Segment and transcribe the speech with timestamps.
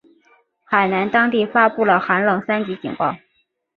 [0.65, 3.15] 海南当地发布了寒冷三级警报。